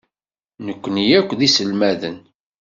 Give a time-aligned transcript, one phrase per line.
[0.65, 2.17] Nekkni akk d iselmaden.